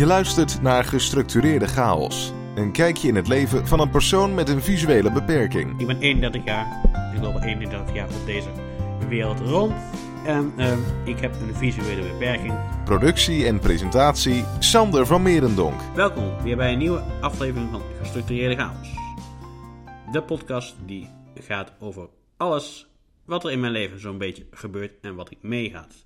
[0.00, 2.32] Je luistert naar Gestructureerde Chaos.
[2.54, 5.80] Een kijkje in het leven van een persoon met een visuele beperking.
[5.80, 6.80] Ik ben 31 jaar.
[7.14, 8.48] Ik loop al 31 jaar op deze
[9.08, 9.72] wereld rond.
[10.24, 12.54] En ehm, ik heb een visuele beperking.
[12.84, 15.80] Productie en presentatie Sander van Merendonk.
[15.94, 18.94] Welkom weer bij een nieuwe aflevering van Gestructureerde Chaos.
[20.12, 22.88] De podcast die gaat over alles
[23.24, 26.04] wat er in mijn leven zo'n beetje gebeurt en wat ik meegaat.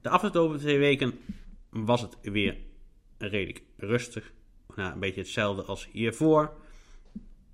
[0.00, 1.18] De afgelopen twee weken
[1.70, 2.56] was het weer
[3.28, 4.32] redelijk rustig.
[4.76, 6.52] Nou, een beetje hetzelfde als hiervoor.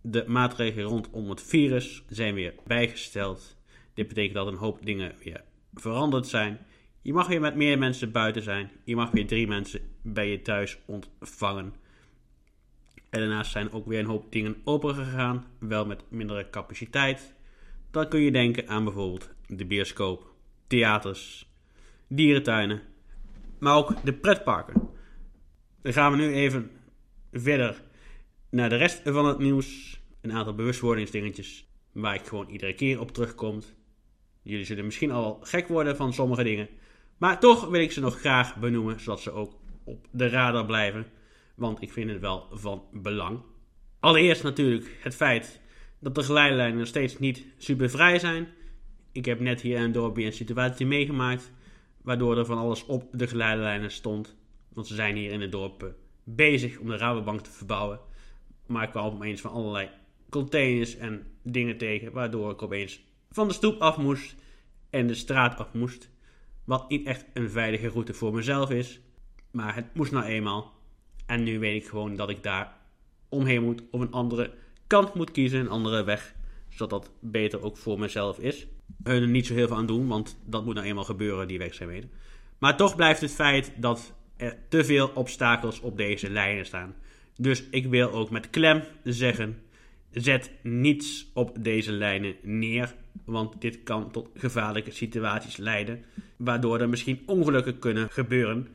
[0.00, 3.56] De maatregelen rondom het virus zijn weer bijgesteld.
[3.94, 5.44] Dit betekent dat een hoop dingen weer
[5.74, 6.58] veranderd zijn.
[7.02, 8.70] Je mag weer met meer mensen buiten zijn.
[8.84, 11.74] Je mag weer drie mensen bij je thuis ontvangen.
[13.10, 17.34] En daarnaast zijn ook weer een hoop dingen opengegaan, wel met mindere capaciteit.
[17.90, 20.34] Dan kun je denken aan bijvoorbeeld de bioscoop,
[20.66, 21.48] theaters,
[22.06, 22.82] dierentuinen,
[23.58, 24.85] maar ook de pretparken.
[25.86, 26.70] Dan gaan we nu even
[27.32, 27.82] verder
[28.50, 30.00] naar de rest van het nieuws.
[30.20, 33.62] Een aantal bewustwordingsdingetjes waar ik gewoon iedere keer op terugkom.
[34.42, 36.68] Jullie zullen misschien al gek worden van sommige dingen.
[37.16, 41.06] Maar toch wil ik ze nog graag benoemen, zodat ze ook op de radar blijven.
[41.54, 43.40] Want ik vind het wel van belang.
[44.00, 45.60] Allereerst natuurlijk het feit
[46.00, 48.48] dat de geleidelijnen nog steeds niet super vrij zijn.
[49.12, 51.52] Ik heb net hier in een dorpje een situatie meegemaakt.
[52.02, 54.36] Waardoor er van alles op de geleidelijnen stond.
[54.76, 55.88] Want ze zijn hier in het dorp eh,
[56.24, 58.00] bezig om de Rabobank te verbouwen.
[58.66, 59.90] Maar ik kwam opeens van allerlei
[60.28, 62.12] containers en dingen tegen.
[62.12, 64.34] Waardoor ik opeens van de stoep af moest
[64.90, 66.10] en de straat af moest.
[66.64, 69.00] Wat niet echt een veilige route voor mezelf is.
[69.50, 70.72] Maar het moest nou eenmaal.
[71.26, 72.76] En nu weet ik gewoon dat ik daar
[73.28, 73.82] omheen moet.
[73.90, 74.52] Of een andere
[74.86, 75.60] kant moet kiezen.
[75.60, 76.34] Een andere weg.
[76.68, 78.66] Zodat dat beter ook voor mezelf is.
[79.02, 80.08] Er niet zo heel veel aan doen.
[80.08, 82.10] Want dat moet nou eenmaal gebeuren, die wegzaamheden.
[82.58, 86.94] Maar toch blijft het feit dat er te veel obstakels op deze lijnen staan.
[87.36, 89.62] Dus ik wil ook met klem zeggen:
[90.10, 96.04] zet niets op deze lijnen neer, want dit kan tot gevaarlijke situaties leiden,
[96.36, 98.68] waardoor er misschien ongelukken kunnen gebeuren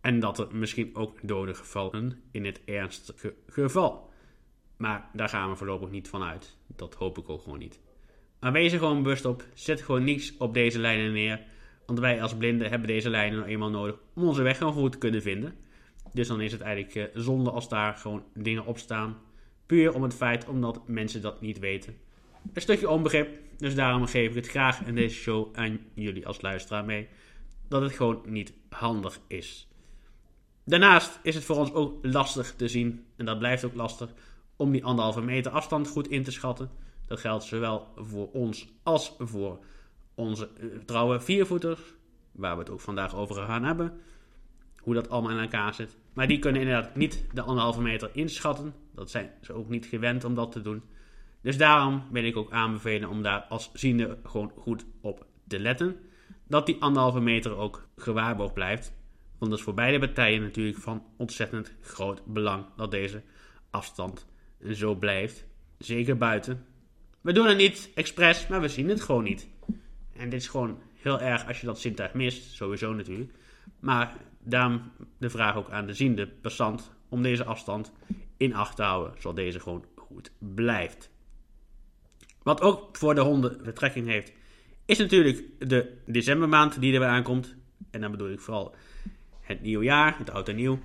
[0.00, 4.10] en dat er misschien ook doden gevallen in het ernstige geval.
[4.76, 6.56] Maar daar gaan we voorlopig niet van uit.
[6.76, 7.80] Dat hoop ik ook gewoon niet.
[8.40, 9.44] Maar wees er gewoon bewust op.
[9.54, 11.40] Zet gewoon niets op deze lijnen neer.
[11.90, 14.92] Want wij als blinden hebben deze lijnen nou eenmaal nodig om onze weg gewoon goed
[14.92, 15.54] te kunnen vinden.
[16.12, 19.16] Dus dan is het eigenlijk uh, zonde als daar gewoon dingen op staan.
[19.66, 21.96] Puur om het feit omdat mensen dat niet weten.
[22.52, 23.38] Een stukje onbegrip.
[23.56, 27.08] Dus daarom geef ik het graag in deze show aan jullie als luisteraar mee.
[27.68, 29.68] Dat het gewoon niet handig is.
[30.64, 33.04] Daarnaast is het voor ons ook lastig te zien.
[33.16, 34.10] En dat blijft ook lastig.
[34.56, 36.70] Om die anderhalve meter afstand goed in te schatten.
[37.06, 39.58] Dat geldt zowel voor ons als voor
[40.20, 41.80] onze uh, trouwe viervoeters,
[42.32, 44.00] waar we het ook vandaag over gaan hebben,
[44.80, 45.96] hoe dat allemaal in elkaar zit.
[46.12, 48.74] Maar die kunnen inderdaad niet de anderhalve meter inschatten.
[48.94, 50.82] Dat zijn ze ook niet gewend om dat te doen.
[51.42, 55.96] Dus daarom wil ik ook aanbevelen om daar als ziende gewoon goed op te letten.
[56.48, 58.92] Dat die anderhalve meter ook gewaarborgd blijft.
[59.38, 63.22] Want dat is voor beide partijen natuurlijk van ontzettend groot belang dat deze
[63.70, 64.26] afstand
[64.72, 65.46] zo blijft.
[65.78, 66.66] Zeker buiten.
[67.20, 69.48] We doen het niet expres, maar we zien het gewoon niet.
[70.20, 73.32] En dit is gewoon heel erg als je dat zintuig mist, sowieso natuurlijk.
[73.78, 74.82] Maar daarom
[75.18, 77.92] de vraag ook aan de ziende passant om deze afstand
[78.36, 81.10] in acht te houden, zodat deze gewoon goed blijft.
[82.42, 84.32] Wat ook voor de honden betrekking heeft,
[84.84, 87.56] is natuurlijk de decembermaand die er weer aankomt.
[87.90, 88.74] En dan bedoel ik vooral
[89.40, 90.78] het nieuwe jaar, het oud en nieuw.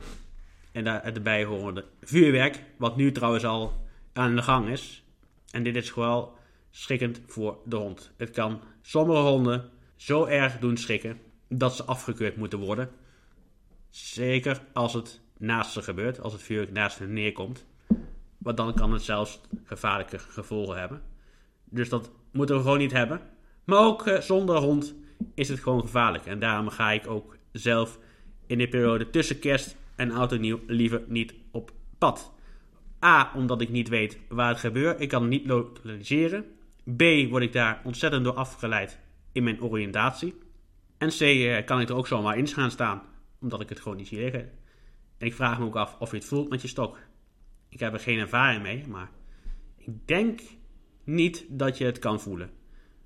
[0.71, 5.03] En daar erbij horende vuurwerk, wat nu trouwens al aan de gang is.
[5.51, 6.29] En dit is gewoon
[6.75, 8.11] schrikkend voor de hond.
[8.17, 12.89] Het kan sommige honden zo erg doen schrikken dat ze afgekeurd moeten worden.
[13.89, 17.65] Zeker als het naast ze gebeurt, als het vuurwerk naast hen neerkomt.
[18.37, 21.01] Want dan kan het zelfs gevaarlijke gevolgen hebben.
[21.63, 23.21] Dus dat moeten we gewoon niet hebben.
[23.63, 24.95] Maar ook uh, zonder hond
[25.33, 26.25] is het gewoon gevaarlijk.
[26.25, 27.99] En daarom ga ik ook zelf
[28.45, 32.33] in de periode tussen kerst en oud en nieuw liever niet op pad.
[33.05, 35.01] A, omdat ik niet weet waar het gebeurt.
[35.01, 36.45] Ik kan het niet lokaliseren.
[36.95, 38.99] B, word ik daar ontzettend door afgeleid
[39.31, 40.33] in mijn oriëntatie.
[40.97, 43.01] En C, eh, kan ik er ook zomaar in gaan staan,
[43.39, 44.51] omdat ik het gewoon niet zie liggen.
[45.17, 46.97] En ik vraag me ook af of je het voelt met je stok.
[47.69, 49.09] Ik heb er geen ervaring mee, maar
[49.77, 50.41] ik denk
[51.03, 52.51] niet dat je het kan voelen.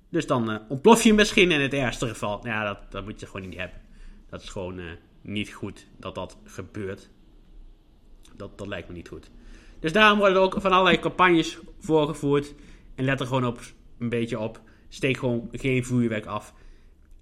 [0.08, 2.46] Dus dan uh, ontplof je misschien in het ergste geval.
[2.46, 3.80] Ja, dat, dat moet je gewoon niet hebben.
[4.28, 4.90] Dat is gewoon uh,
[5.20, 7.10] niet goed dat dat gebeurt.
[8.36, 9.30] Dat, dat lijkt me niet goed.
[9.80, 12.54] Dus daarom worden er ook van allerlei campagnes voorgevoerd.
[13.00, 13.60] En let er gewoon op,
[13.98, 14.60] een beetje op.
[14.88, 16.54] Steek gewoon geen vuurwerk af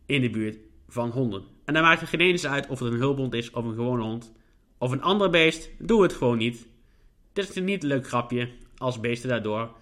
[0.07, 0.59] in de buurt
[0.89, 1.45] van honden.
[1.65, 4.03] En dan maakt het geen eens uit of het een hulphond is of een gewone
[4.03, 4.33] hond.
[4.79, 6.69] of een ander beest, doe het gewoon niet.
[7.33, 9.77] Dit is niet een leuk grapje als beesten daardoor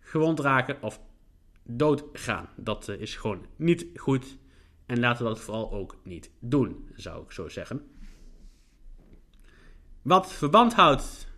[0.00, 1.00] gewond raken of
[1.62, 2.48] doodgaan.
[2.56, 4.38] Dat eh, is gewoon niet goed.
[4.86, 7.90] En laten we dat vooral ook niet doen, zou ik zo zeggen.
[10.02, 11.28] Wat verband houdt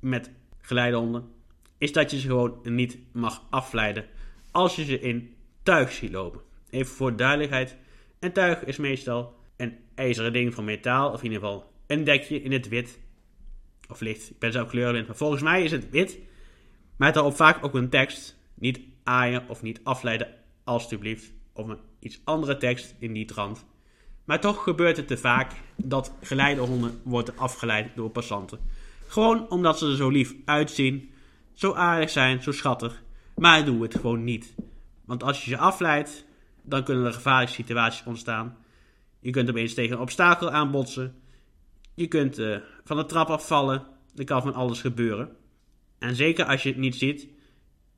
[0.00, 1.39] met geleidehonden,
[1.80, 4.04] is dat je ze gewoon niet mag afleiden
[4.50, 6.40] als je ze in tuig ziet lopen.
[6.70, 7.76] Even voor duidelijkheid,
[8.18, 12.42] een tuig is meestal een ijzeren ding van metaal, of in ieder geval een dekje
[12.42, 12.98] in het wit.
[13.88, 16.18] Of licht, ik ben zelf kleurblind, maar volgens mij is het wit.
[16.96, 18.38] Maar daarop vaak ook een tekst.
[18.54, 20.34] Niet aaien of niet afleiden,
[20.64, 21.32] alstublieft.
[21.52, 23.64] Of een iets andere tekst in die trant.
[24.24, 28.58] Maar toch gebeurt het te vaak dat geleidehonden worden afgeleid door passanten.
[29.06, 31.10] Gewoon omdat ze er zo lief uitzien,
[31.52, 33.02] zo aardig zijn, zo schattig.
[33.36, 34.54] Maar doe het gewoon niet.
[35.04, 36.26] Want als je ze afleidt,
[36.62, 38.56] dan kunnen er gevaarlijke situaties ontstaan.
[39.20, 41.14] Je kunt opeens tegen een obstakel aanbotsen.
[41.94, 43.86] Je kunt uh, van de trap afvallen.
[44.16, 45.36] Er kan van alles gebeuren.
[45.98, 47.28] En zeker als je het niet ziet,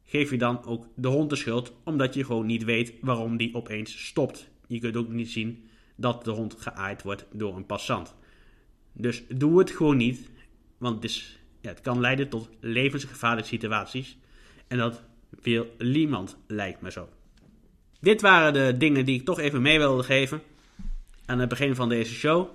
[0.05, 3.55] geef je dan ook de hond de schuld, omdat je gewoon niet weet waarom die
[3.55, 4.51] opeens stopt.
[4.67, 8.15] Je kunt ook niet zien dat de hond geaaid wordt door een passant.
[8.93, 10.31] Dus doe het gewoon niet,
[10.79, 14.17] want het, is, ja, het kan leiden tot levensgevaarlijke situaties.
[14.69, 15.03] En dat
[15.43, 17.09] wil niemand, lijkt me zo.
[18.01, 20.43] Dit waren de dingen die ik toch even mee wilde geven
[21.27, 22.49] aan het begin van deze show.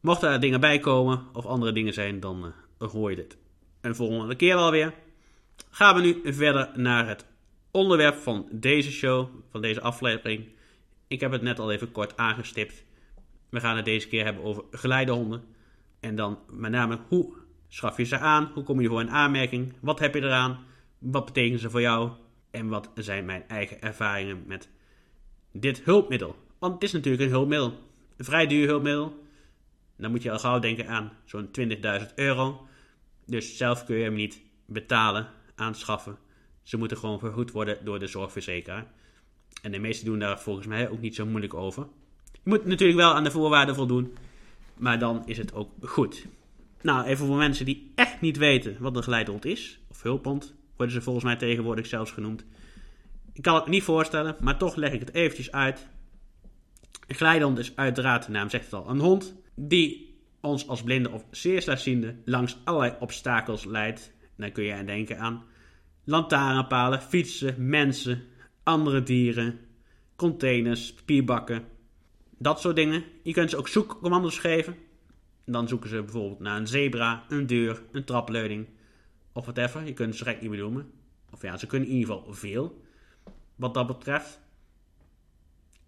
[0.00, 3.36] Mochten er dingen bij komen of andere dingen zijn, dan uh, hoor je dit
[3.80, 4.94] een volgende keer wel weer.
[5.70, 7.26] Gaan we nu verder naar het
[7.70, 10.48] onderwerp van deze show, van deze aflevering.
[11.06, 12.84] Ik heb het net al even kort aangestipt.
[13.48, 15.44] We gaan het deze keer hebben over geleidehonden.
[16.00, 17.34] En dan met name hoe
[17.68, 18.50] schaf je ze aan?
[18.54, 19.72] Hoe kom je voor een aanmerking?
[19.80, 20.58] Wat heb je eraan?
[20.98, 22.10] Wat betekenen ze voor jou?
[22.50, 24.68] En wat zijn mijn eigen ervaringen met
[25.52, 26.36] dit hulpmiddel?
[26.58, 27.78] Want het is natuurlijk een hulpmiddel.
[28.16, 29.24] Een vrij duur hulpmiddel.
[29.96, 31.48] Dan moet je al gauw denken aan zo'n
[32.00, 32.66] 20.000 euro.
[33.26, 36.16] Dus zelf kun je hem niet betalen, aanschaffen.
[36.62, 38.86] Ze moeten gewoon vergoed worden door de zorgverzekeraar.
[39.62, 41.86] En de meesten doen daar volgens mij ook niet zo moeilijk over.
[42.32, 44.16] Je moet natuurlijk wel aan de voorwaarden voldoen,
[44.76, 46.26] maar dan is het ook goed.
[46.86, 50.94] Nou, even voor mensen die echt niet weten wat een geleidehond is, of hulphond, worden
[50.94, 52.44] ze volgens mij tegenwoordig zelfs genoemd.
[53.32, 55.86] Ik kan het me niet voorstellen, maar toch leg ik het eventjes uit.
[57.06, 61.10] Een geleidehond is uiteraard, de naam zegt het al, een hond die ons als blinde
[61.10, 64.12] of zeer slechtziende langs allerlei obstakels leidt.
[64.36, 65.44] Dan kun je denken aan
[66.04, 68.22] lantaarnpalen, fietsen, mensen,
[68.62, 69.58] andere dieren,
[70.16, 71.64] containers, papierbakken,
[72.38, 73.04] dat soort dingen.
[73.22, 74.76] Je kunt ze ook zoekcommando's geven.
[75.46, 78.66] Dan zoeken ze bijvoorbeeld naar een zebra, een deur, een trapleuning
[79.32, 79.84] of whatever.
[79.84, 80.90] Je kunt ze direct niet benoemen.
[81.30, 82.82] Of ja, ze kunnen in ieder geval veel
[83.56, 84.40] wat dat betreft.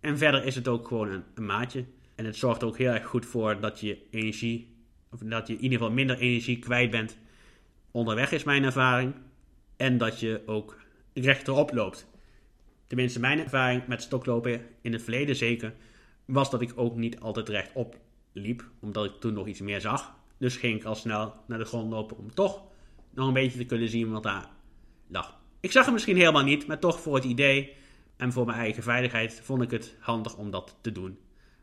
[0.00, 1.84] En verder is het ook gewoon een, een maatje.
[2.14, 4.76] En het zorgt ook heel erg goed voor dat je energie,
[5.10, 7.16] of dat je in ieder geval minder energie kwijt bent
[7.90, 9.14] onderweg, is mijn ervaring.
[9.76, 10.80] En dat je ook
[11.14, 12.06] rechterop loopt.
[12.86, 15.74] Tenminste, mijn ervaring met stoklopen in het verleden zeker,
[16.24, 17.96] was dat ik ook niet altijd rechtop
[18.38, 20.16] liep, omdat ik toen nog iets meer zag.
[20.38, 22.62] Dus ging ik al snel naar de grond lopen om toch
[23.10, 24.50] nog een beetje te kunnen zien wat daar
[25.06, 25.38] lag.
[25.60, 27.72] Ik zag hem misschien helemaal niet, maar toch voor het idee
[28.16, 31.18] en voor mijn eigen veiligheid vond ik het handig om dat te doen.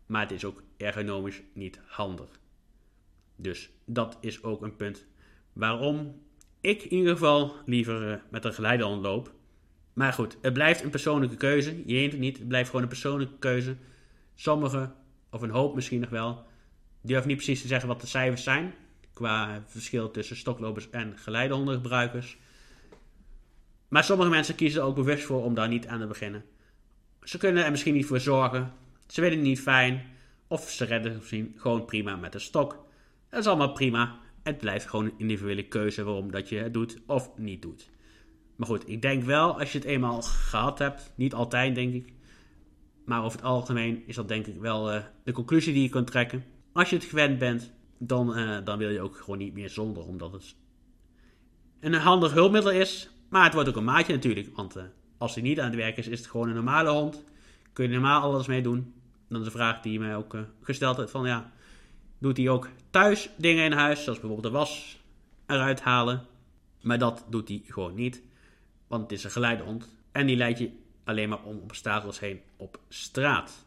[0.05, 2.39] Maar het is ook ergonomisch niet handig.
[3.35, 5.05] Dus dat is ook een punt
[5.53, 6.21] waarom
[6.61, 9.33] ik in ieder geval liever uh, met een geleidehond loop.
[9.93, 11.83] Maar goed, het blijft een persoonlijke keuze.
[11.85, 13.75] Je heet het niet, het blijft gewoon een persoonlijke keuze.
[14.35, 14.95] Sommigen,
[15.29, 16.45] of een hoop misschien nog wel,
[17.05, 18.73] durven niet precies te zeggen wat de cijfers zijn.
[19.13, 22.37] Qua verschil tussen stoklopers en geleidehondengebruikers.
[23.87, 26.43] Maar sommige mensen kiezen er ook bewust voor om daar niet aan te beginnen.
[27.23, 28.73] Ze kunnen er misschien niet voor zorgen.
[29.07, 30.03] Ze vinden het niet fijn.
[30.47, 32.85] Of ze redden misschien gewoon prima met een stok.
[33.29, 34.19] Dat is allemaal prima.
[34.43, 37.89] Het blijft gewoon een individuele keuze waarom dat je het doet of niet doet.
[38.55, 42.13] Maar goed, ik denk wel als je het eenmaal gehad hebt, niet altijd denk ik,
[43.05, 46.07] maar over het algemeen is dat denk ik wel uh, de conclusie die je kunt
[46.07, 46.43] trekken.
[46.75, 50.03] Als je het gewend bent, dan, uh, dan wil je ook gewoon niet meer zonder,
[50.05, 50.55] omdat het
[51.79, 53.09] een handig hulpmiddel is.
[53.29, 54.83] Maar het wordt ook een maatje natuurlijk, want uh,
[55.17, 57.23] als hij niet aan het werk is, is het gewoon een normale hond.
[57.73, 58.93] Kun je normaal alles mee doen.
[59.29, 61.51] Dan is de vraag die je mij ook gesteld hebt van ja,
[62.17, 65.01] doet hij ook thuis dingen in huis, zoals bijvoorbeeld de was
[65.45, 66.25] eruit halen.
[66.81, 68.21] Maar dat doet hij gewoon niet,
[68.87, 69.95] want het is een geleidehond.
[70.11, 70.71] En die leidt je
[71.03, 73.65] alleen maar om obstakels heen op straat.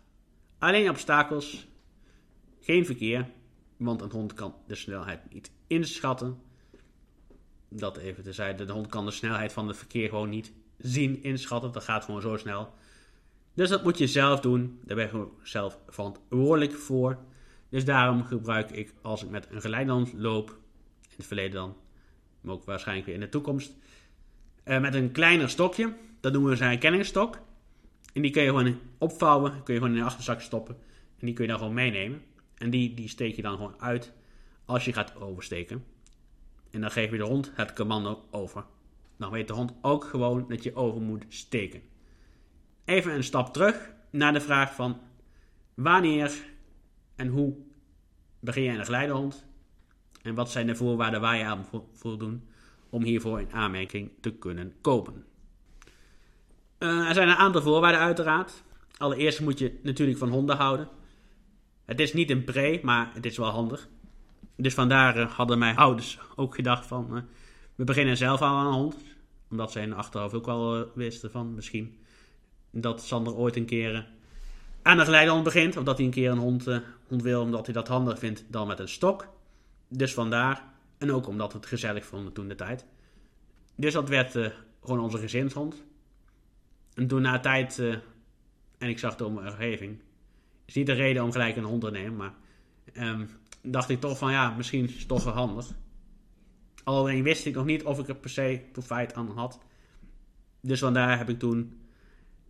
[0.58, 1.68] Alleen obstakels,
[2.68, 3.28] geen verkeer,
[3.76, 6.38] want een hond kan de snelheid niet inschatten.
[7.68, 11.72] Dat even tezijde, de hond kan de snelheid van het verkeer gewoon niet zien, inschatten.
[11.72, 12.72] Dat gaat gewoon zo snel.
[13.54, 14.80] Dus dat moet je zelf doen.
[14.84, 17.18] Daar ben je zelf verantwoordelijk voor.
[17.68, 20.50] Dus daarom gebruik ik als ik met een geleidehond loop,
[21.02, 21.76] in het verleden dan,
[22.40, 23.72] maar ook waarschijnlijk weer in de toekomst,
[24.64, 25.96] uh, met een kleiner stokje.
[26.20, 27.38] Dat noemen we zijn herkenningsstok.
[28.12, 30.76] En die kun je gewoon opvouwen, kun je gewoon in de achterzak stoppen.
[31.18, 32.22] En die kun je dan gewoon meenemen.
[32.58, 34.12] En die, die steek je dan gewoon uit
[34.64, 35.84] als je gaat oversteken.
[36.70, 38.64] En dan geef je de hond het commando over.
[39.16, 41.82] Dan weet de hond ook gewoon dat je over moet steken.
[42.84, 45.00] Even een stap terug naar de vraag van
[45.74, 46.32] wanneer
[47.16, 47.56] en hoe
[48.40, 49.46] begin je een geleidehond?
[50.22, 52.48] En wat zijn de voorwaarden waar je aan moet voldoen
[52.90, 55.24] om hiervoor in aanmerking te kunnen kopen?
[56.78, 58.62] Uh, er zijn een aantal voorwaarden uiteraard.
[58.96, 60.88] Allereerst moet je natuurlijk van honden houden.
[61.88, 63.88] Het is niet een pre, maar het is wel handig.
[64.56, 67.08] Dus vandaar uh, hadden mijn ouders ook gedacht van...
[67.16, 67.20] Uh,
[67.74, 68.96] we beginnen zelf aan een hond.
[69.50, 71.98] Omdat zij in de achterhoofd ook wel wisten van misschien...
[72.70, 74.08] dat Sander ooit een keer
[74.82, 75.76] aan een geleidehond begint.
[75.76, 76.64] Of dat hij een keer een hond,
[77.08, 79.28] wil omdat hij dat handig vindt dan met een stok.
[79.88, 80.64] Dus vandaar.
[80.98, 82.86] En ook omdat we het gezellig vonden toen de tijd.
[83.74, 84.32] Dus dat werd
[84.82, 85.84] gewoon onze gezinshond.
[86.94, 87.78] En toen na tijd,
[88.78, 90.00] en ik zag de omgeving,
[90.68, 92.34] is niet de reden om gelijk een hond te nemen, maar
[92.94, 93.28] um,
[93.62, 95.66] dacht ik toch van ja, misschien is het toch wel handig.
[96.84, 99.60] Alleen wist ik nog niet of ik er per se profijt aan had.
[100.60, 101.80] Dus vandaar heb ik toen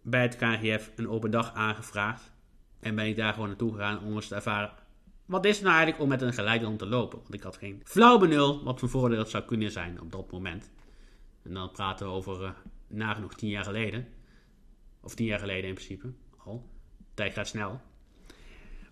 [0.02, 2.32] bij het KGF een open dag aangevraagd.
[2.80, 4.70] En ben ik daar gewoon naartoe gegaan om eens te ervaren.
[5.26, 7.18] Wat is het nou eigenlijk om met een geleidehond te lopen?
[7.18, 10.32] Want ik had geen flauw benul wat voor voordeel het zou kunnen zijn op dat
[10.32, 10.70] moment.
[11.42, 12.50] En dan praten we over uh,
[12.87, 14.08] nagenoeg tien jaar geleden.
[15.00, 16.68] Of tien jaar geleden in principe al.
[17.14, 17.80] Tijd gaat snel.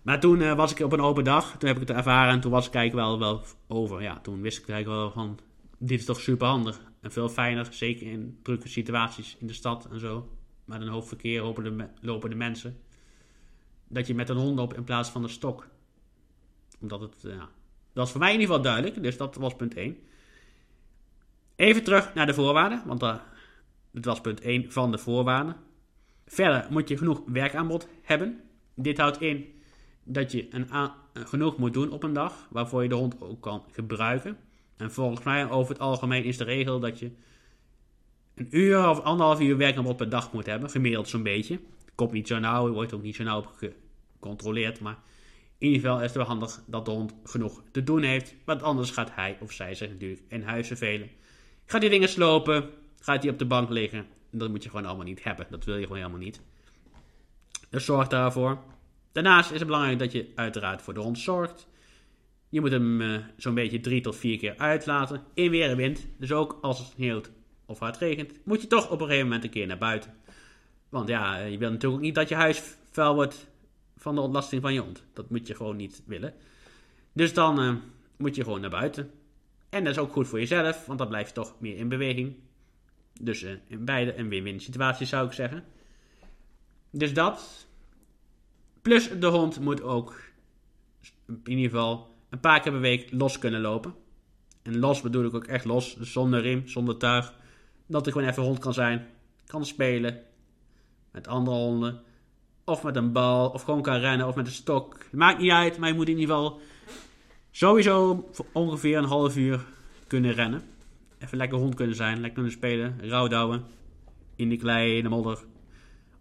[0.07, 1.57] Maar toen uh, was ik op een open dag.
[1.57, 4.01] Toen heb ik het ervaren en toen was ik eigenlijk wel, wel over.
[4.01, 5.39] Ja, toen wist ik eigenlijk wel van...
[5.77, 6.81] Dit is toch super handig.
[7.01, 7.67] En veel fijner.
[7.69, 10.29] Zeker in drukke situaties in de stad en zo.
[10.65, 11.41] Met een hoop verkeer
[12.01, 12.79] lopen de, mensen.
[13.87, 15.67] Dat je met een hond op in plaats van een stok.
[16.79, 17.15] Omdat het...
[17.21, 17.49] Ja, dat
[17.93, 19.03] was voor mij in ieder geval duidelijk.
[19.03, 19.97] Dus dat was punt 1.
[21.55, 22.81] Even terug naar de voorwaarden.
[22.85, 23.15] Want uh,
[23.93, 25.55] het was punt 1 van de voorwaarden.
[26.25, 28.41] Verder moet je genoeg werkaanbod hebben.
[28.73, 29.55] Dit houdt in
[30.07, 30.67] dat je een
[31.13, 34.37] genoeg moet doen op een dag, waarvoor je de hond ook kan gebruiken.
[34.77, 37.11] En volgens mij over het algemeen is de regel dat je
[38.35, 41.59] een uur of anderhalf uur werkaanbod per dag moet hebben, gemiddeld zo'n beetje.
[41.95, 43.45] Komt niet zo nauw, wordt ook niet zo nauw
[44.19, 44.97] gecontroleerd, maar
[45.57, 48.63] in ieder geval is het wel handig dat de hond genoeg te doen heeft, want
[48.63, 51.09] anders gaat hij of zij zich natuurlijk in huis vervelen.
[51.65, 55.05] Gaat die dingen slopen, gaat hij op de bank liggen dat moet je gewoon allemaal
[55.05, 55.47] niet hebben.
[55.49, 56.41] Dat wil je gewoon helemaal niet.
[57.69, 58.59] Dus zorg daarvoor.
[59.11, 61.67] Daarnaast is het belangrijk dat je uiteraard voor de hond zorgt.
[62.49, 65.23] Je moet hem uh, zo'n beetje drie tot vier keer uitlaten.
[65.33, 66.07] In weer en wind.
[66.17, 67.31] Dus ook als het sneeuwt
[67.65, 70.13] of hard regent, moet je toch op een gegeven moment een keer naar buiten.
[70.89, 72.61] Want ja, je wilt natuurlijk ook niet dat je huis
[72.91, 73.47] vuil wordt
[73.97, 75.03] van de ontlasting van je hond.
[75.13, 76.33] Dat moet je gewoon niet willen.
[77.13, 77.75] Dus dan uh,
[78.17, 79.11] moet je gewoon naar buiten.
[79.69, 82.35] En dat is ook goed voor jezelf, want dan blijf je toch meer in beweging.
[83.21, 85.63] Dus in beide een win-win situatie zou ik zeggen.
[86.91, 87.66] Dus dat.
[88.87, 90.21] Plus de hond moet ook
[91.27, 93.93] in ieder geval een paar keer per week los kunnen lopen.
[94.63, 97.33] En los bedoel ik ook echt los, dus zonder riem, zonder tuig.
[97.87, 99.07] Dat ik gewoon even hond kan zijn,
[99.45, 100.21] kan spelen
[101.11, 102.01] met andere honden.
[102.65, 104.97] Of met een bal, of gewoon kan rennen, of met een stok.
[105.11, 106.59] Maakt niet uit, maar je moet in ieder geval
[107.51, 109.65] sowieso ongeveer een half uur
[110.07, 110.61] kunnen rennen.
[111.19, 113.65] Even lekker hond kunnen zijn, lekker kunnen spelen, rouwdouwen.
[114.35, 115.39] In de klei, in de modder.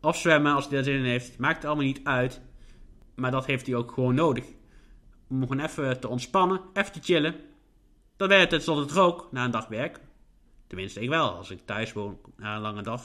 [0.01, 1.39] Of zwemmen als hij daar zin in heeft.
[1.39, 2.41] Maakt het allemaal niet uit.
[3.17, 4.45] Maar dat heeft hij ook gewoon nodig.
[5.29, 7.35] Om gewoon even te ontspannen, even te chillen.
[8.17, 10.01] Dan werkt het tot het rook na een dag werk.
[10.67, 11.31] Tenminste, ik wel.
[11.31, 13.03] Als ik thuis woon na een lange dag.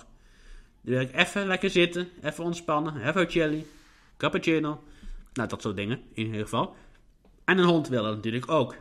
[0.82, 3.66] Dan wil ik even lekker zitten, even ontspannen, even chillen.
[4.18, 4.84] Cappuccino.
[5.34, 6.76] Nou, dat soort dingen in ieder geval.
[7.46, 8.76] En een hond wil dat natuurlijk ook.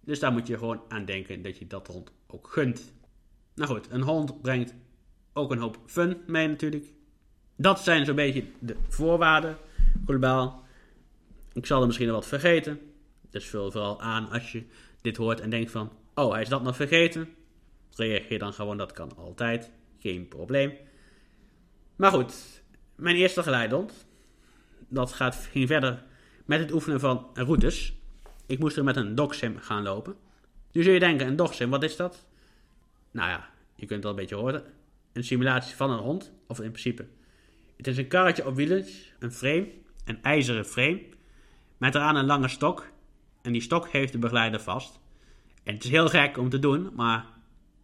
[0.00, 2.92] Dus daar moet je gewoon aan denken dat je dat hond ook gunt.
[3.54, 4.74] Nou goed, een hond brengt
[5.32, 6.86] ook een hoop fun mee natuurlijk.
[7.56, 9.56] Dat zijn zo'n beetje de voorwaarden
[10.04, 10.64] globaal.
[11.52, 12.80] Ik zal er misschien nog wat vergeten.
[13.30, 14.66] Dus vul vooral aan als je
[15.00, 15.92] dit hoort en denkt van...
[16.14, 17.28] Oh, hij is dat nog vergeten.
[17.96, 19.70] Reageer dan gewoon, dat kan altijd.
[19.98, 20.72] Geen probleem.
[21.96, 22.62] Maar goed,
[22.94, 24.06] mijn eerste geleidehond.
[24.88, 26.04] Dat gaat, ging verder
[26.44, 27.94] met het oefenen van routes.
[28.46, 30.16] Ik moest er met een dogsim gaan lopen.
[30.72, 32.26] Nu zul je denken, een dogsim, wat is dat?
[33.10, 34.64] Nou ja, je kunt het wel een beetje horen.
[35.12, 37.06] Een simulatie van een hond, of in principe.
[37.76, 38.86] Het is een karretje op wielen,
[39.18, 39.68] een frame,
[40.06, 41.02] een ijzeren frame,
[41.76, 42.86] met eraan een lange stok.
[43.42, 45.00] En die stok heeft de begeleider vast.
[45.62, 47.26] En het is heel gek om te doen, maar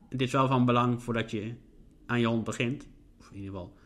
[0.09, 1.55] het is wel van belang voordat je
[2.07, 2.89] aan je hond begint.
[3.19, 3.81] Of in ieder geval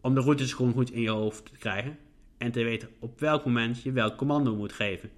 [0.00, 1.98] om de routes gewoon goed in je hoofd te krijgen.
[2.38, 5.10] en te weten op welk moment je welk commando moet geven.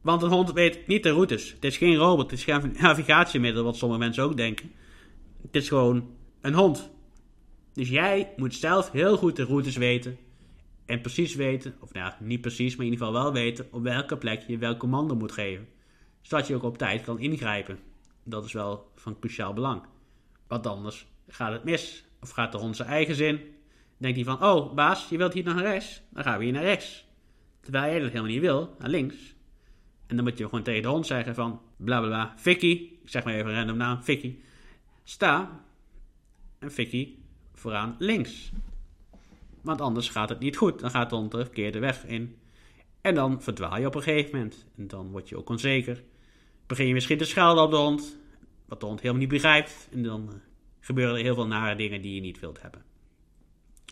[0.00, 1.52] Want een hond weet niet de routes.
[1.52, 4.72] Het is geen robot, het is geen navigatiemiddel, wat sommige mensen ook denken.
[5.42, 6.10] Het is gewoon
[6.40, 6.90] een hond.
[7.72, 10.18] Dus jij moet zelf heel goed de routes weten.
[10.88, 14.16] En precies weten, of nou, niet precies, maar in ieder geval wel weten op welke
[14.16, 15.68] plek je welk commando moet geven.
[16.20, 17.78] Zodat je ook op tijd kan ingrijpen.
[18.24, 19.82] Dat is wel van cruciaal belang.
[20.46, 22.04] Want anders gaat het mis.
[22.20, 23.40] Of gaat hond zijn eigen zin.
[23.96, 26.02] Denkt hij van, oh baas, je wilt hier naar rechts?
[26.10, 27.06] Dan gaan we hier naar rechts.
[27.60, 29.34] Terwijl jij dat helemaal niet wil, naar links.
[30.06, 33.08] En dan moet je gewoon tegen de hond zeggen van, bla bla bla, Vicky, ik
[33.08, 34.38] zeg maar even een random naam, Vicky,
[35.04, 35.60] sta.
[36.58, 37.14] En Vicky
[37.52, 38.52] vooraan links.
[39.62, 40.80] Want anders gaat het niet goed.
[40.80, 42.36] Dan gaat de hond de verkeerde weg in.
[43.00, 44.66] En dan verdwaal je op een gegeven moment.
[44.76, 46.02] En dan word je ook onzeker.
[46.66, 48.18] Begin je misschien te schelden op de hond.
[48.66, 49.88] Wat de hond helemaal niet begrijpt.
[49.92, 50.34] En dan uh,
[50.80, 52.82] gebeuren er heel veel nare dingen die je niet wilt hebben.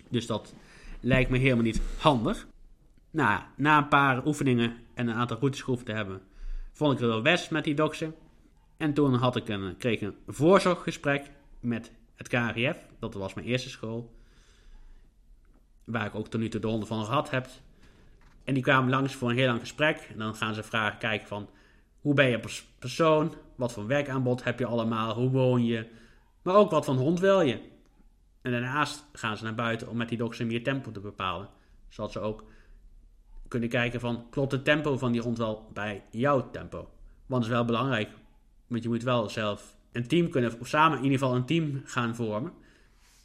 [0.08, 0.54] Dus dat
[1.00, 2.46] lijkt me helemaal niet handig.
[3.10, 6.22] Nou, na een paar oefeningen en een aantal routes te hebben,
[6.72, 8.12] vond ik het wel best met die dokter.
[8.76, 11.30] En toen had ik een, kreeg ik een voorzorggesprek
[11.60, 12.76] met het KRIF.
[12.98, 14.15] Dat was mijn eerste school.
[15.86, 17.48] Waar ik ook tot nu toe de honden van gehad heb.
[18.44, 20.08] En die kwamen langs voor een heel lang gesprek.
[20.12, 21.48] En dan gaan ze vragen, kijken van...
[22.00, 23.34] Hoe ben je als persoon?
[23.54, 25.14] Wat voor werkaanbod heb je allemaal?
[25.14, 25.86] Hoe woon je?
[26.42, 27.60] Maar ook wat voor hond wil je?
[28.42, 31.48] En daarnaast gaan ze naar buiten om met die dokter meer tempo te bepalen.
[31.88, 32.44] Zodat ze ook
[33.48, 34.26] kunnen kijken van...
[34.30, 36.78] Klopt het tempo van die hond wel bij jouw tempo?
[37.26, 38.10] Want dat is wel belangrijk.
[38.66, 40.60] Want je moet wel zelf een team kunnen...
[40.60, 42.52] Of samen in ieder geval een team gaan vormen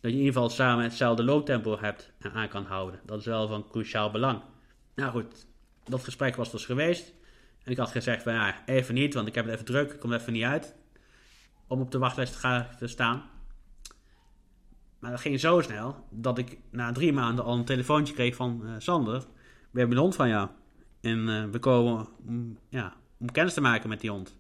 [0.02, 3.00] dat je in ieder geval samen hetzelfde looptempo hebt en aan kan houden.
[3.06, 4.42] Dat is wel van cruciaal belang.
[4.96, 5.48] Nou goed,
[5.84, 7.14] dat gesprek was dus geweest.
[7.64, 10.00] En ik had gezegd van ja, even niet, want ik heb het even druk, ik
[10.00, 10.76] kom even niet uit.
[11.68, 13.30] Om op de wachtlijst te, gaan, te staan.
[15.00, 18.62] Maar dat ging zo snel dat ik na drie maanden al een telefoontje kreeg van
[18.64, 19.20] uh, Sander.
[19.72, 20.50] We hebben een hond van jou.
[21.02, 24.38] En uh, we komen om, ja, om kennis te maken met die hond.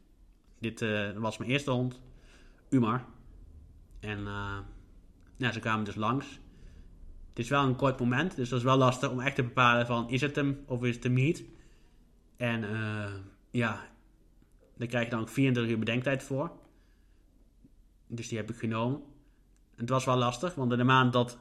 [0.60, 2.02] Dit uh, was mijn eerste hond,
[2.70, 3.06] Umar.
[4.00, 4.28] En
[5.42, 6.40] nou, ze kwamen dus langs.
[7.30, 9.86] Het is wel een kort moment, dus dat is wel lastig om echt te bepalen
[9.86, 11.44] van is het hem of is het hem niet.
[12.38, 13.06] En uh,
[13.52, 13.82] ja,
[14.78, 16.52] daar krijg je dan ook 24 uur bedenktijd voor.
[18.08, 19.02] Dus die heb ik genomen.
[19.76, 21.38] Het was wel lastig, want in de maand dat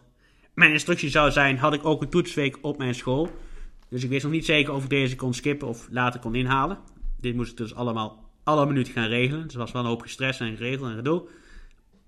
[0.54, 3.30] mijn instructie zou zijn, had ik ook een toetsweek op mijn school.
[3.88, 6.78] Dus ik wist nog niet zeker of ik deze kon skippen of later kon inhalen.
[7.20, 9.42] Dit moest ik dus allemaal alle minuten gaan regelen.
[9.42, 11.28] Dus het was wel een hoop gestrest en geregeld en gedoe.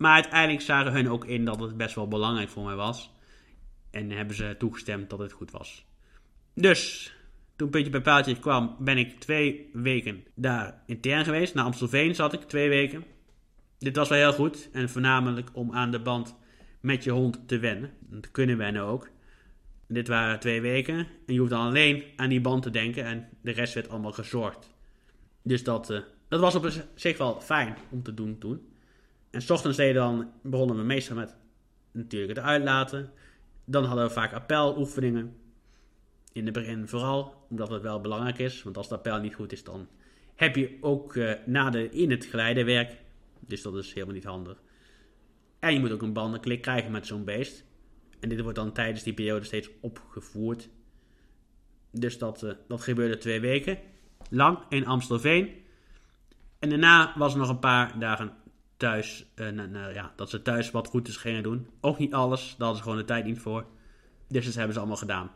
[0.02, 3.10] Maar uiteindelijk zagen hun ook in dat het best wel belangrijk voor mij was.
[3.90, 5.86] En hebben ze toegestemd dat het goed was.
[6.54, 7.12] Dus,
[7.56, 11.54] toen puntje bij paaltje kwam, ben ik twee weken daar intern geweest.
[11.54, 13.04] Naar Amstelveen zat ik twee weken.
[13.78, 14.68] Dit was wel heel goed.
[14.72, 16.36] En voornamelijk om aan de band
[16.80, 17.90] met je hond te wennen.
[18.00, 19.10] Dat kunnen wennen ook.
[19.88, 20.96] Dit waren twee weken.
[20.96, 23.04] En je hoeft dan alleen aan die band te denken.
[23.04, 24.70] En de rest werd allemaal gezorgd.
[25.42, 28.70] Dus dat, uh, dat was op zich wel fijn om te doen toen.
[29.32, 31.34] En s ochtends deden dan, begonnen we meestal met
[31.92, 33.10] natuurlijk het uitlaten.
[33.64, 35.36] Dan hadden we vaak appeloefeningen.
[36.32, 38.62] In het begin vooral, omdat het wel belangrijk is.
[38.62, 39.88] Want als de appel niet goed is, dan
[40.34, 42.96] heb je ook uh, na de, in het geleidewerk.
[43.40, 44.62] Dus dat is helemaal niet handig.
[45.58, 47.64] En je moet ook een bandenklik krijgen met zo'n beest.
[48.20, 50.68] En dit wordt dan tijdens die periode steeds opgevoerd.
[51.90, 53.78] Dus dat, uh, dat gebeurde twee weken
[54.30, 55.50] lang in Amstelveen.
[56.58, 58.32] En daarna was er nog een paar dagen
[58.82, 61.68] thuis, uh, nou, ja, dat ze thuis wat routes gingen doen.
[61.80, 63.66] Ook niet alles, daar hadden ze gewoon de tijd niet voor.
[64.28, 65.30] Dus dat hebben ze allemaal gedaan.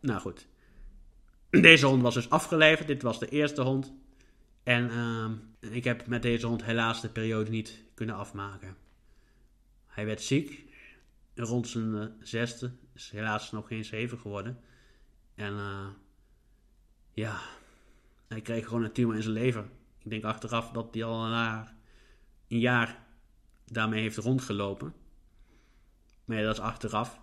[0.00, 0.46] Nou goed.
[1.50, 2.86] Deze hond was dus afgeleverd.
[2.86, 3.94] Dit was de eerste hond.
[4.62, 8.76] En uh, ik heb met deze hond helaas de periode niet kunnen afmaken.
[9.86, 10.64] Hij werd ziek.
[11.34, 12.72] Rond zijn uh, zesde.
[12.94, 14.60] Is helaas nog geen zeven geworden.
[15.34, 15.86] En uh,
[17.12, 17.40] ja,
[18.28, 19.64] hij kreeg gewoon een tumor in zijn lever.
[19.98, 21.76] Ik denk achteraf dat hij al naar
[22.48, 23.06] een jaar
[23.64, 24.94] daarmee heeft rondgelopen.
[26.24, 27.20] Maar ja, dat is achteraf.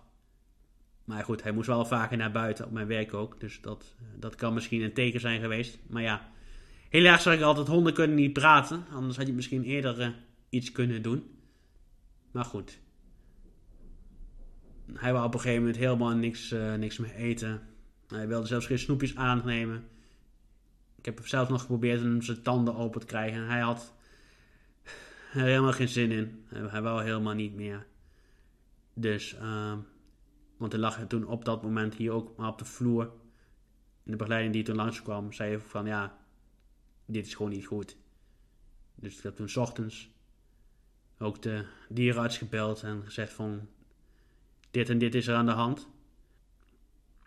[1.04, 3.40] Maar goed, hij moest wel vaker naar buiten op mijn werk ook.
[3.40, 5.78] Dus dat, dat kan misschien een teken zijn geweest.
[5.86, 6.30] Maar ja,
[6.88, 8.84] helaas zag ik altijd, honden kunnen niet praten.
[8.92, 10.08] Anders had je misschien eerder uh,
[10.48, 11.30] iets kunnen doen.
[12.30, 12.80] Maar goed.
[14.92, 17.62] Hij wou op een gegeven moment helemaal niks, uh, niks meer eten.
[18.08, 19.84] Hij wilde zelfs geen snoepjes aannemen.
[20.98, 23.46] Ik heb zelf nog geprobeerd om zijn tanden open te krijgen.
[23.46, 23.95] Hij had
[25.44, 26.44] helemaal geen zin in.
[26.48, 27.86] Hij wou helemaal niet meer.
[28.94, 29.74] Dus, uh,
[30.56, 33.04] want hij lag toen op dat moment hier ook maar op de vloer.
[34.04, 36.18] En de begeleiding die toen langskwam, zei van ja,
[37.06, 37.96] dit is gewoon niet goed.
[38.94, 40.10] Dus ik heb toen s ochtends
[41.18, 43.68] ook de dierenarts gebeld en gezegd van
[44.70, 45.88] dit en dit is er aan de hand.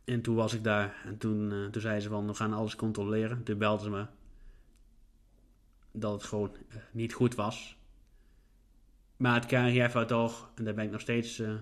[0.03, 2.75] En toen was ik daar en toen, uh, toen zei ze van we gaan alles
[2.75, 3.43] controleren.
[3.43, 4.05] Toen belden ze me
[5.91, 7.78] dat het gewoon uh, niet goed was.
[9.19, 11.55] Maar het KNGF had toch, en daar ben ik nog steeds, uh,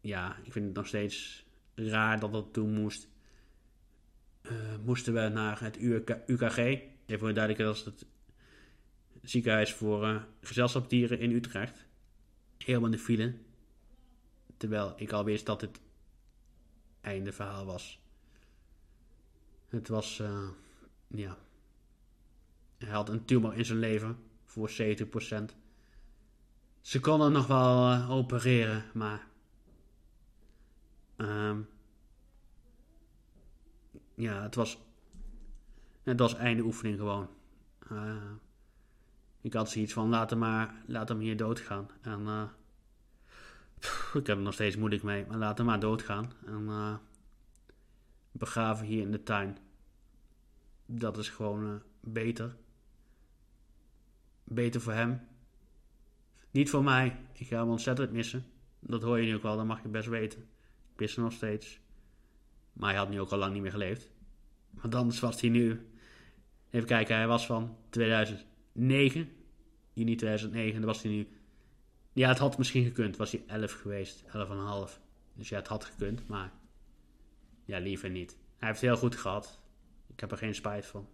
[0.00, 3.08] ja, ik vind het nog steeds raar dat dat toen moest.
[4.84, 8.06] moesten we naar het UK, UKG, even voor duidelijk, dat is het
[9.22, 11.86] ziekenhuis voor gezelschapsdieren in Utrecht.
[12.58, 13.34] Helemaal in de file.
[14.56, 15.80] Terwijl ik al wist dat het
[17.00, 18.00] einde verhaal was.
[19.68, 20.48] Het was, uh,
[21.06, 21.38] ja.
[22.78, 25.60] Hij had een tumor in zijn leven voor 70%.
[26.82, 29.26] Ze konden nog wel uh, opereren, maar.
[31.16, 31.68] Um,
[34.14, 34.78] ja, het was.
[36.02, 37.28] Het was einde oefening gewoon.
[37.92, 38.30] Uh,
[39.40, 41.88] ik had zoiets van: laat hem maar, laat hem hier doodgaan.
[42.00, 42.50] En
[44.14, 46.32] ik heb er nog steeds moeilijk mee, maar laat hem maar doodgaan.
[46.44, 47.00] En
[48.32, 49.58] begraven hier in de tuin.
[50.86, 52.56] Dat is gewoon beter.
[54.44, 55.30] Beter voor hem.
[56.52, 57.16] Niet voor mij.
[57.32, 58.44] Ik ga hem ontzettend missen.
[58.80, 60.40] Dat hoor je nu ook wel, dat mag je best weten.
[60.92, 61.80] Ik mis hem nog steeds.
[62.72, 64.10] Maar hij had nu ook al lang niet meer geleefd.
[64.70, 65.86] Want anders was hij nu.
[66.70, 69.28] Even kijken, hij was van 2009.
[69.92, 70.80] Juni 2009.
[70.80, 71.28] Dan was hij nu
[72.12, 73.16] ja, het had misschien gekund.
[73.16, 75.00] Was hij 11 geweest, 11,5.
[75.34, 76.52] Dus ja, het had gekund, maar
[77.64, 78.36] ja, liever niet.
[78.56, 79.60] Hij heeft het heel goed gehad.
[80.06, 81.08] Ik heb er geen spijt van.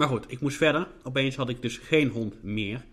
[0.00, 0.88] Maar goed, ik moest verder.
[1.02, 2.84] Opeens had ik dus geen hond meer.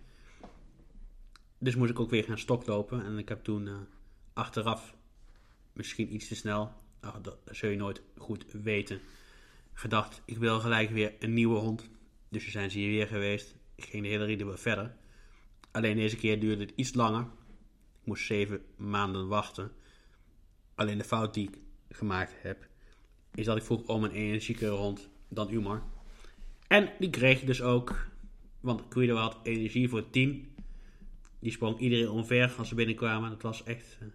[1.57, 3.05] Dus moest ik ook weer gaan stoklopen.
[3.05, 3.75] En ik heb toen uh,
[4.33, 4.95] achteraf,
[5.73, 6.71] misschien iets te snel,
[7.03, 8.99] oh, dat zul je nooit goed weten,
[9.73, 11.89] gedacht: ik wil gelijk weer een nieuwe hond.
[12.29, 13.55] Dus we zijn ze hier weer geweest.
[13.75, 14.95] Ik ging de hele rit weer verder.
[15.71, 17.21] Alleen deze keer duurde het iets langer.
[18.01, 19.71] Ik moest zeven maanden wachten.
[20.75, 21.57] Alleen de fout die ik
[21.89, 22.67] gemaakt heb,
[23.33, 25.95] is dat ik vroeg om een energiekere hond dan Umar.
[26.67, 28.07] En die kreeg ik dus ook.
[28.59, 30.55] Want Guido had energie voor 10.
[31.39, 33.29] Die sprong iedereen omver als ze binnenkwamen.
[33.29, 34.07] Dat was echt eh,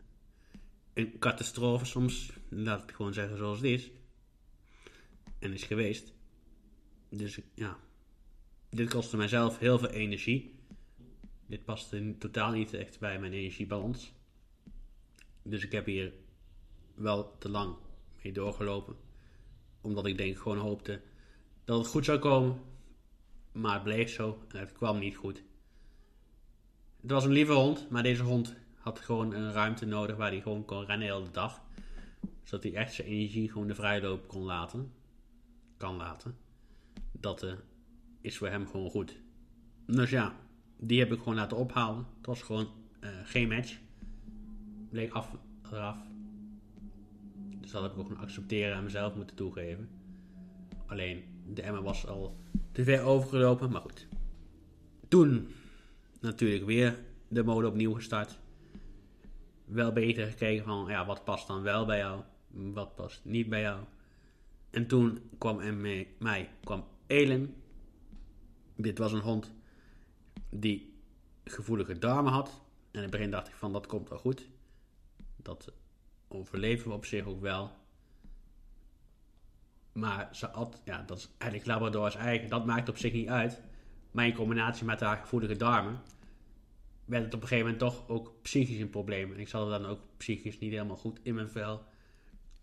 [0.94, 2.32] een catastrofe soms.
[2.48, 3.90] Laat ik gewoon zeggen zoals het is.
[5.38, 6.12] En is geweest.
[7.08, 7.78] Dus ja,
[8.70, 10.54] dit kostte mijzelf heel veel energie.
[11.46, 14.12] Dit paste totaal niet echt bij mijn energiebalans.
[15.42, 16.12] Dus ik heb hier
[16.94, 17.76] wel te lang
[18.22, 18.96] mee doorgelopen.
[19.80, 21.00] Omdat ik denk gewoon hoopte
[21.64, 22.60] dat het goed zou komen.
[23.52, 25.42] Maar het bleef zo en het kwam niet goed.
[27.00, 30.40] Het was een lieve hond, maar deze hond had gewoon een ruimte nodig waar hij
[30.40, 31.62] gewoon kon rennen de hele dag.
[32.42, 34.92] Zodat hij echt zijn energie gewoon de vrijloop kon laten.
[35.76, 36.36] Kan laten.
[37.12, 37.52] Dat uh,
[38.20, 39.20] is voor hem gewoon goed.
[39.86, 40.36] Dus ja,
[40.76, 42.06] die heb ik gewoon laten ophalen.
[42.16, 42.68] Het was gewoon
[43.00, 43.78] uh, geen match.
[44.90, 45.36] Bleek af,
[45.72, 45.96] eraf.
[47.60, 49.88] Dus dat heb ik ook gewoon accepteren en mezelf moeten toegeven.
[50.86, 52.36] Alleen, de Emma was al
[52.72, 54.06] te ver overgelopen, maar goed.
[55.08, 55.48] Toen
[56.20, 58.38] natuurlijk weer de mode opnieuw gestart.
[59.64, 62.20] Wel beter gekeken van, ja, wat past dan wel bij jou?
[62.50, 63.80] Wat past niet bij jou?
[64.70, 65.74] En toen kwam er
[66.18, 67.54] mij, kwam Elen
[68.82, 69.52] dit was een hond
[70.50, 70.94] die
[71.44, 72.48] gevoelige darmen had.
[72.48, 72.56] En
[72.90, 74.48] in het begin dacht ik van dat komt wel goed.
[75.36, 75.72] Dat
[76.28, 77.70] overleven we op zich ook wel.
[79.92, 82.48] Maar ze had, ja, dat is eigenlijk Labrador's eigen.
[82.48, 83.62] Dat maakt op zich niet uit.
[84.10, 86.00] Maar in combinatie met haar gevoelige darmen
[87.04, 89.32] werd het op een gegeven moment toch ook psychisch een probleem.
[89.32, 91.84] En ik zat dan ook psychisch niet helemaal goed in mijn vel.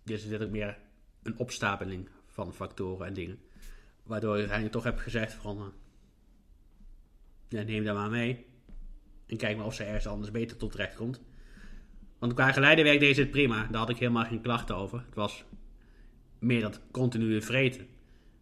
[0.03, 0.77] Dus er zit ook meer
[1.23, 3.39] een opstapeling van factoren en dingen.
[4.03, 5.65] Waardoor ik uiteindelijk toch heb gezegd van eh,
[7.47, 8.45] ja, neem dat maar mee.
[9.27, 11.21] En kijk maar of ze ergens anders beter tot terecht komt.
[12.19, 13.67] Want qua geleidewerk deed ze het prima.
[13.67, 15.03] Daar had ik helemaal geen klachten over.
[15.05, 15.45] Het was
[16.39, 17.87] meer dat continue vreten.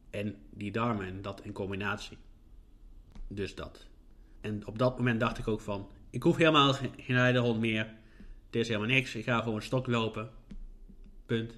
[0.10, 2.18] En die darmen en dat in combinatie.
[3.28, 3.88] Dus dat.
[4.42, 5.90] En op dat moment dacht ik ook van...
[6.10, 7.94] Ik hoef helemaal geen geleiderhond meer.
[8.46, 9.16] Het is helemaal niks.
[9.16, 10.30] Ik ga gewoon stok lopen.
[11.26, 11.58] Punt.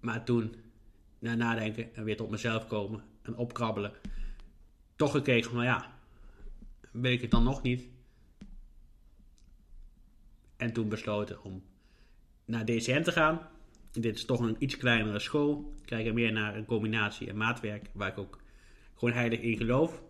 [0.00, 0.54] Maar toen,
[1.18, 3.92] na nadenken en weer tot mezelf komen en opkrabbelen
[4.96, 5.92] toch gekeken van, ja,
[6.90, 7.88] weet ik het dan nog niet?
[10.56, 11.62] En toen besloten om
[12.44, 13.48] naar DCN te gaan.
[13.92, 15.74] Dit is toch een iets kleinere school.
[15.84, 18.40] Kijk er meer naar een combinatie en maatwerk, waar ik ook
[18.94, 20.02] gewoon heilig in geloof.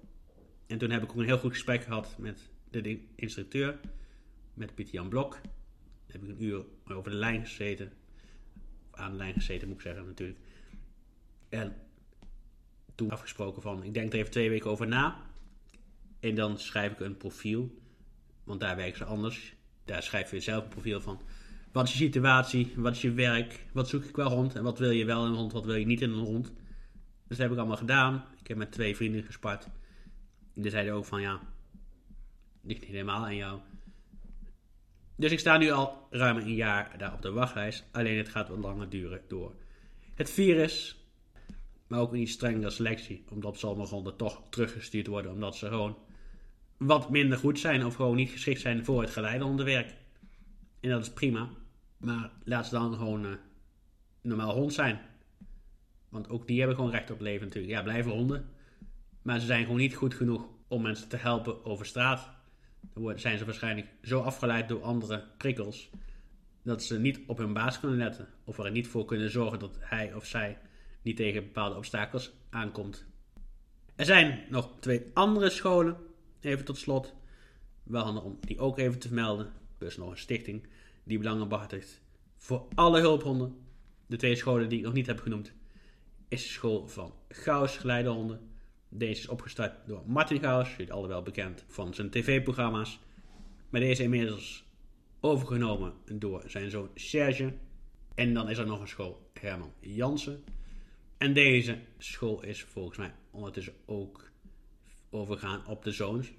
[0.67, 3.81] En toen heb ik ook een heel goed gesprek gehad met de instructeur,
[4.55, 5.33] met Pieter Jan Blok.
[5.33, 5.43] Daar
[6.07, 7.93] heb ik een uur over de lijn gezeten.
[8.91, 10.39] Of aan de lijn gezeten, moet ik zeggen natuurlijk.
[11.49, 11.77] En
[12.95, 15.27] toen afgesproken van, ik denk er even twee weken over na.
[16.21, 17.79] En dan schrijf ik een profiel
[18.45, 19.55] Want daar werken ze anders.
[19.85, 21.21] Daar schrijf je zelf een profiel van.
[21.73, 22.73] Wat is je situatie?
[22.77, 23.67] Wat is je werk?
[23.73, 24.55] Wat zoek ik wel rond?
[24.55, 25.53] En wat wil je wel in een hond?
[25.53, 26.47] Wat wil je niet in een hond?
[27.27, 28.25] Dus dat heb ik allemaal gedaan.
[28.41, 29.69] Ik heb met twee vrienden gespart.
[30.55, 31.41] Die zeiden ook van ja,
[32.63, 33.61] ligt niet helemaal aan jou.
[35.17, 37.85] Dus ik sta nu al ruim een jaar daar op de wachtlijst.
[37.93, 39.55] Alleen het gaat wat langer duren door
[40.15, 40.97] het virus.
[41.87, 43.25] Maar ook een iets strengere selectie.
[43.31, 45.33] Omdat sommige honden toch teruggestuurd worden.
[45.33, 45.97] Omdat ze gewoon
[46.77, 47.85] wat minder goed zijn.
[47.85, 49.95] Of gewoon niet geschikt zijn voor het geleidehondenwerk.
[50.81, 51.49] En dat is prima.
[51.97, 53.33] Maar laat ze dan gewoon uh,
[54.21, 55.01] normaal hond zijn.
[56.09, 57.73] Want ook die hebben gewoon recht op leven natuurlijk.
[57.73, 58.49] Ja, blijven honden.
[59.23, 62.31] Maar ze zijn gewoon niet goed genoeg om mensen te helpen over straat.
[62.95, 65.91] Dan zijn ze waarschijnlijk zo afgeleid door andere prikkels.
[66.63, 68.29] Dat ze niet op hun baas kunnen letten.
[68.45, 70.59] Of er niet voor kunnen zorgen dat hij of zij
[71.03, 73.07] niet tegen bepaalde obstakels aankomt.
[73.97, 75.97] Er zijn nog twee andere scholen.
[76.41, 77.15] Even tot slot.
[77.83, 79.53] Wel handig om die ook even te vermelden.
[79.79, 80.67] Dus nog een stichting
[81.05, 82.01] die belangen behartigt
[82.37, 83.57] voor alle hulphonden.
[84.07, 85.53] De twee scholen die ik nog niet heb genoemd
[86.29, 88.41] is de school van Gauws Geleidehonden.
[88.89, 93.01] Deze is opgestart door Martin Gauws, jullie al wel bekend van zijn tv-programma's.
[93.69, 94.65] Maar deze is inmiddels
[95.21, 97.53] overgenomen door zijn zoon Serge.
[98.15, 100.45] En dan is er nog een school, Herman Jansen.
[101.19, 104.31] En deze school is volgens mij ondertussen ook
[105.11, 106.33] overgegaan op de zoons.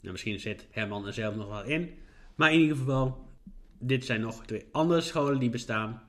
[0.00, 1.98] Nou, misschien zit Herman er zelf nog wel in.
[2.42, 3.28] Maar in ieder geval,
[3.78, 6.02] dit zijn nog twee andere scholen die bestaan.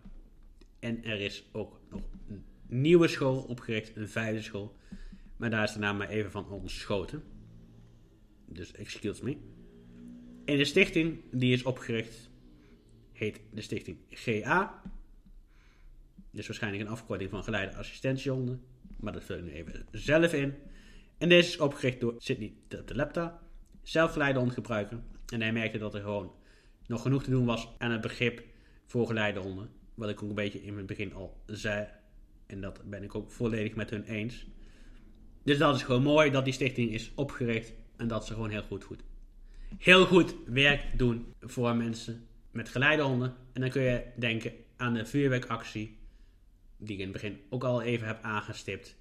[0.80, 4.76] En er is ook nog een nieuwe school opgericht, een vijfde school.
[5.38, 7.24] Maar daar is de naam maar even van ontschoten.
[8.46, 9.38] Dus excuse me.
[10.46, 12.30] En de stichting die is opgericht
[13.12, 14.82] heet de stichting GA.
[16.32, 18.62] Dus waarschijnlijk een afkorting van geleide assistentiehonden.
[19.00, 20.54] Maar dat vul ik nu even zelf in.
[21.18, 23.42] En deze is opgericht door Sidney Telepta,
[23.82, 25.00] zelfgeleide hondgebruiker.
[25.28, 26.32] En hij merkte dat er gewoon
[26.88, 28.44] nog genoeg te doen was aan het begrip
[28.86, 29.70] voor geleide honden.
[29.94, 31.88] Wat ik ook een beetje in het begin al zei.
[32.46, 34.46] En dat ben ik ook volledig met hun eens.
[35.44, 37.74] Dus dat is gewoon mooi dat die stichting is opgericht.
[37.96, 39.04] En dat ze gewoon heel goed, goed,
[39.78, 43.36] heel goed werk doen voor mensen met geleidehonden.
[43.54, 45.98] En dan kun je denken aan de vuurwerkactie.
[46.78, 48.96] Die ik in het begin ook al even heb aangestipt.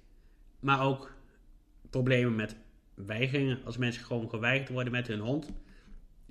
[0.59, 1.13] Maar ook
[1.89, 2.55] problemen met
[2.93, 3.59] weigeringen.
[3.65, 5.51] Als mensen gewoon geweigerd worden met hun hond.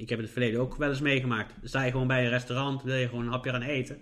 [0.02, 1.54] Ik heb het verleden ook wel eens meegemaakt.
[1.62, 3.96] Sta je gewoon bij een restaurant, wil je gewoon een hapje gaan eten.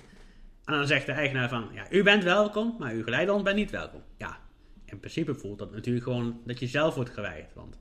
[0.64, 3.70] En dan zegt de eigenaar van, ja, u bent welkom, maar uw geleidehond bent niet
[3.70, 4.02] welkom.
[4.16, 4.38] Ja,
[4.84, 7.54] in principe voelt dat natuurlijk gewoon dat je zelf wordt geweigerd.
[7.54, 7.78] Want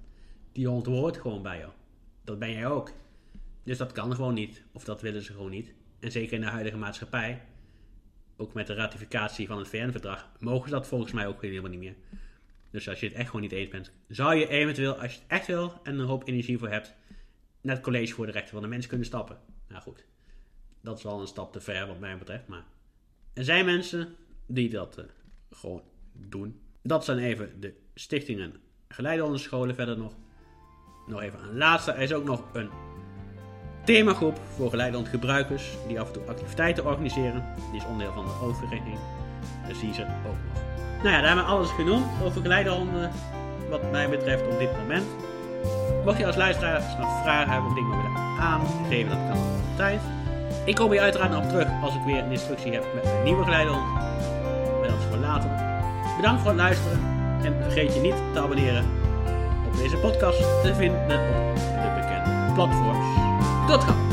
[0.52, 1.72] die hond hoort gewoon bij jou.
[2.24, 2.92] Dat ben jij ook.
[3.64, 4.64] Dus dat kan gewoon niet.
[4.72, 5.74] Of dat willen ze gewoon niet.
[6.00, 7.42] En zeker in de huidige maatschappij,
[8.38, 11.80] ook met de ratificatie van het VN-verdrag, mogen ze dat volgens mij ook helemaal niet
[11.80, 11.96] meer.
[12.72, 15.28] Dus als je het echt gewoon niet eens bent, zou je eventueel, als je het
[15.28, 16.98] echt wil en een hoop energie voor hebt,
[17.62, 19.38] naar het college voor de rechten van de mens kunnen stappen.
[19.68, 20.06] Nou goed,
[20.82, 22.64] dat is wel een stap te ver wat mij betreft, maar
[23.34, 25.06] er zijn mensen die dat uh,
[25.52, 26.62] gewoon doen.
[26.82, 28.56] Dat zijn even de stichtingen
[28.88, 29.76] geleidehondenscholen.
[29.76, 30.14] Verder nog,
[31.08, 31.92] nog even een laatste.
[31.92, 32.70] Er is ook nog een
[33.86, 37.54] themagroep voor geleidehondgebruikers die af en toe activiteiten organiseren.
[37.72, 38.98] Die is onderdeel van de overrichting.
[39.68, 40.36] Dus die is ook nog.
[40.98, 43.12] Nou ja, daar hebben we alles genoemd over geleidehonden
[43.70, 45.06] wat mij betreft op dit moment.
[46.06, 49.38] Mocht je als luisteraar nog vragen hebben of dingen willen aangeven, dat kan
[49.72, 50.02] altijd.
[50.66, 53.44] Ik kom hier uiteraard op terug als ik weer een instructie heb met mijn nieuwe
[53.44, 53.88] geleidehond.
[54.82, 55.50] Dat voor later.
[56.16, 57.00] Bedankt voor het luisteren
[57.44, 58.86] en vergeet je niet te abonneren
[59.68, 63.06] op deze podcast te vinden op de bekende platforms.
[63.68, 64.09] Tot gauw!